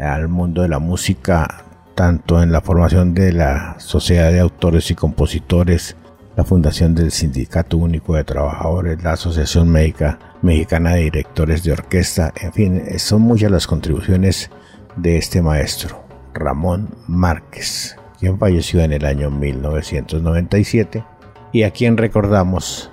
al 0.00 0.28
mundo 0.28 0.62
de 0.62 0.68
la 0.68 0.80
música, 0.80 1.64
tanto 1.94 2.42
en 2.42 2.50
la 2.50 2.60
formación 2.60 3.14
de 3.14 3.32
la 3.32 3.76
Sociedad 3.78 4.32
de 4.32 4.40
Autores 4.40 4.90
y 4.90 4.94
Compositores, 4.94 5.96
la 6.36 6.44
fundación 6.44 6.94
del 6.94 7.10
Sindicato 7.10 7.76
Único 7.76 8.14
de 8.14 8.24
Trabajadores, 8.24 9.02
la 9.02 9.12
Asociación 9.12 9.68
Médica 9.68 10.18
Mexicana 10.40 10.94
de 10.94 11.02
Directores 11.02 11.62
de 11.62 11.72
Orquesta, 11.72 12.32
en 12.40 12.52
fin, 12.52 12.82
son 12.98 13.22
muchas 13.22 13.50
las 13.50 13.66
contribuciones 13.66 14.50
de 14.96 15.18
este 15.18 15.42
maestro, 15.42 16.04
Ramón 16.34 16.96
Márquez, 17.06 17.96
quien 18.18 18.38
falleció 18.38 18.80
en 18.80 18.92
el 18.92 19.04
año 19.04 19.30
1997 19.30 21.04
y 21.52 21.64
a 21.64 21.70
quien 21.70 21.96
recordamos 21.96 22.90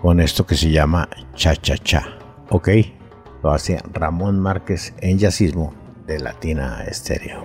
con 0.00 0.20
esto 0.20 0.46
que 0.46 0.54
se 0.54 0.70
llama 0.70 1.08
Cha 1.34 1.54
Cha 1.56 1.76
Cha. 1.76 2.18
¿Ok? 2.48 2.68
Lo 3.42 3.52
hace 3.52 3.78
Ramón 3.92 4.40
Márquez 4.40 4.94
en 5.00 5.18
Yacismo 5.18 5.74
de 6.06 6.18
Latina 6.18 6.84
Estéreo. 6.86 7.44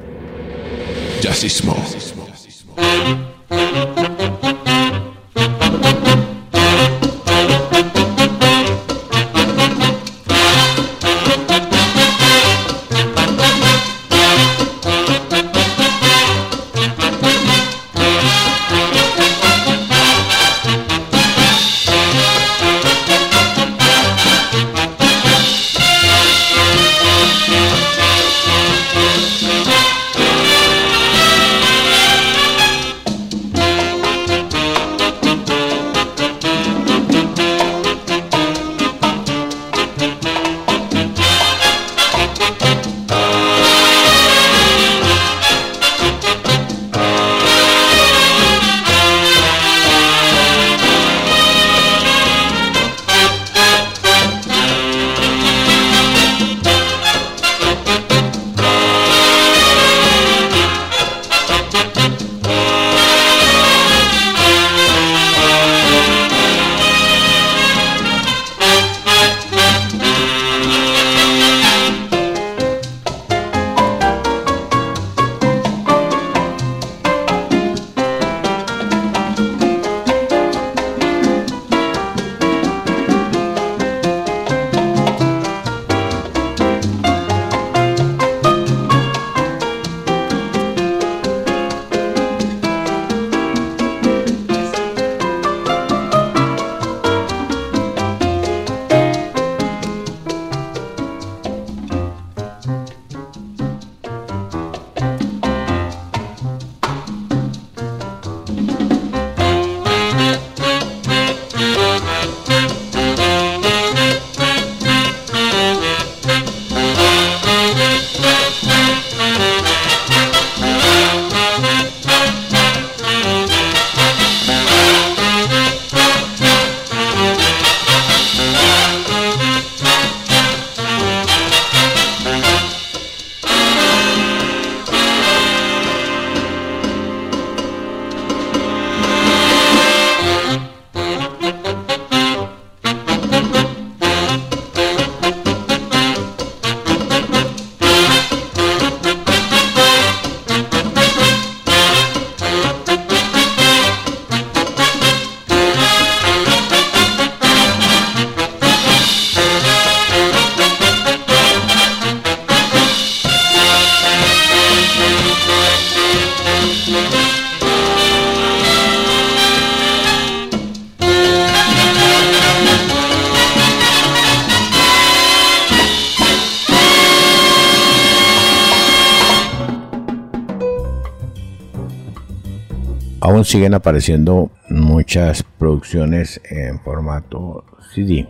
Siguen 183.46 183.76
apareciendo 183.76 184.50
muchas 184.72 185.44
producciones 185.44 186.42
en 186.50 186.80
formato 186.80 187.64
CD, 187.94 188.28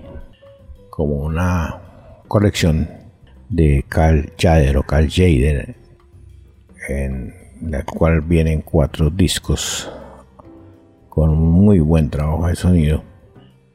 como 0.89 1.15
una 1.15 2.21
colección 2.27 2.89
de 3.47 3.85
Carl 3.87 4.33
Jader 4.37 4.75
o 4.75 4.83
Carl 4.83 5.07
Jader, 5.09 5.77
en 6.89 7.33
la 7.61 7.85
cual 7.85 8.19
vienen 8.19 8.61
cuatro 8.61 9.09
discos 9.09 9.89
con 11.07 11.33
muy 11.33 11.79
buen 11.79 12.09
trabajo 12.09 12.47
de 12.47 12.57
sonido 12.57 13.03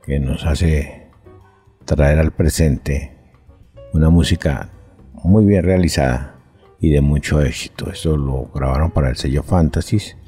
que 0.05 0.21
nos 0.21 0.45
hace 0.45 1.09
traer 1.87 2.19
al 2.19 2.33
presente 2.33 3.17
una 3.95 4.11
música 4.11 4.73
muy 5.15 5.47
bien 5.47 5.65
realizada 5.65 6.37
y 6.81 6.91
de 6.91 7.01
mucho 7.01 7.41
éxito. 7.41 7.91
Esto 7.91 8.19
lo 8.19 8.51
grabaron 8.55 8.91
para 8.91 9.09
el 9.09 9.17
sello 9.17 9.43
Fantasys 9.43 10.19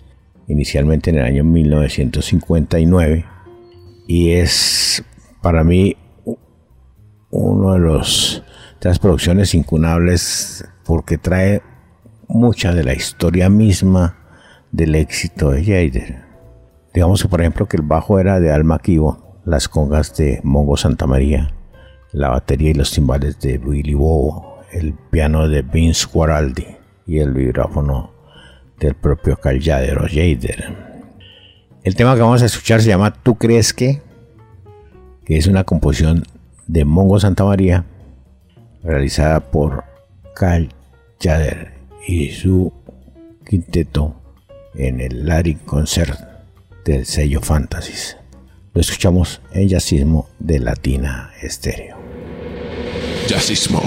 inicialmente 0.52 1.10
en 1.10 1.16
el 1.16 1.24
año 1.24 1.44
1959 1.44 3.24
y 4.06 4.32
es 4.32 5.02
para 5.40 5.64
mí 5.64 5.96
uno 7.30 7.72
de 7.72 7.78
los 7.78 8.44
de 8.80 8.88
las 8.88 8.98
producciones 8.98 9.54
incunables 9.54 10.68
porque 10.84 11.16
trae 11.16 11.62
mucha 12.28 12.74
de 12.74 12.84
la 12.84 12.94
historia 12.94 13.48
misma 13.48 14.18
del 14.72 14.94
éxito 14.94 15.50
de 15.50 15.64
Jader. 15.64 16.24
Digamos 16.92 17.22
que 17.22 17.28
por 17.28 17.40
ejemplo 17.40 17.66
que 17.66 17.76
el 17.78 17.84
bajo 17.84 18.18
era 18.18 18.38
de 18.40 18.52
Alma 18.52 18.78
Kibo, 18.78 19.40
las 19.44 19.68
congas 19.68 20.16
de 20.16 20.40
Mongo 20.42 20.76
Santa 20.76 21.06
María, 21.06 21.54
la 22.12 22.28
batería 22.28 22.70
y 22.70 22.74
los 22.74 22.90
timbales 22.92 23.40
de 23.40 23.56
Willy 23.58 23.94
Bobo, 23.94 24.58
el 24.72 24.94
piano 25.10 25.48
de 25.48 25.62
Vince 25.62 26.06
Guaraldi 26.12 26.66
y 27.06 27.18
el 27.18 27.32
vibráfono 27.32 28.12
del 28.86 28.94
propio 28.94 29.38
Jader 29.42 29.98
o 29.98 30.08
Jader. 30.08 30.92
El 31.84 31.94
tema 31.94 32.14
que 32.14 32.20
vamos 32.20 32.42
a 32.42 32.46
escuchar 32.46 32.82
se 32.82 32.88
llama 32.88 33.12
¿Tú 33.12 33.36
crees 33.36 33.72
que? 33.72 34.02
que 35.24 35.36
es 35.36 35.46
una 35.46 35.64
composición 35.64 36.24
de 36.66 36.84
Mongo 36.84 37.20
Santa 37.20 37.44
María 37.44 37.84
realizada 38.82 39.40
por 39.40 39.84
Cal 40.34 40.68
Jader 41.20 41.74
y 42.06 42.30
su 42.30 42.72
quinteto 43.48 44.16
en 44.74 45.00
el 45.00 45.26
Larry 45.26 45.54
Concert 45.54 46.18
del 46.84 47.06
sello 47.06 47.40
Fantasys. 47.40 48.16
Lo 48.74 48.80
escuchamos 48.80 49.40
en 49.52 49.68
Yacismo 49.68 50.28
de 50.38 50.58
Latina 50.58 51.30
Estéreo. 51.40 51.96
Yacismo. 53.28 53.82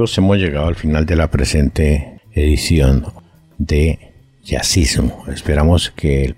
Amigos, 0.00 0.16
hemos 0.16 0.38
llegado 0.38 0.66
al 0.66 0.76
final 0.76 1.04
de 1.04 1.14
la 1.14 1.30
presente 1.30 2.22
edición 2.32 3.04
de 3.58 4.14
Jazzismo. 4.42 5.24
Esperamos 5.28 5.92
que 5.94 6.24
el 6.24 6.36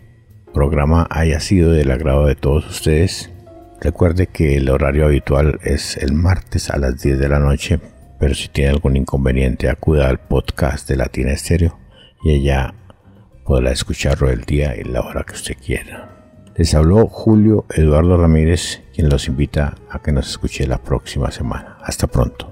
programa 0.53 1.07
haya 1.09 1.39
sido 1.39 1.71
del 1.71 1.93
agrado 1.93 2.27
de 2.27 2.35
todos 2.35 2.69
ustedes. 2.69 3.31
Recuerde 3.81 4.27
que 4.27 4.57
el 4.57 4.69
horario 4.69 5.05
habitual 5.05 5.61
es 5.63 5.97
el 5.97 6.13
martes 6.13 6.71
a 6.71 6.77
las 6.77 7.01
10 7.01 7.21
de 7.21 7.29
la 7.29 7.39
noche, 7.39 7.79
pero 8.19 8.35
si 8.35 8.49
tiene 8.49 8.71
algún 8.71 8.97
inconveniente 8.97 9.71
acuda 9.71 10.09
al 10.09 10.19
podcast 10.19 10.89
de 10.89 10.97
Latina 10.97 11.31
Estéreo 11.31 11.79
y 12.25 12.33
ella 12.33 12.75
podrá 13.45 13.71
escucharlo 13.71 14.29
el 14.29 14.41
día 14.41 14.75
y 14.77 14.83
la 14.83 15.03
hora 15.03 15.23
que 15.23 15.35
usted 15.35 15.55
quiera. 15.65 16.43
Les 16.57 16.75
habló 16.75 17.07
Julio 17.07 17.67
Eduardo 17.73 18.17
Ramírez, 18.17 18.83
quien 18.93 19.09
los 19.09 19.29
invita 19.29 19.77
a 19.89 20.03
que 20.03 20.11
nos 20.11 20.29
escuche 20.29 20.67
la 20.67 20.83
próxima 20.83 21.31
semana. 21.31 21.79
Hasta 21.85 22.09
pronto. 22.09 22.52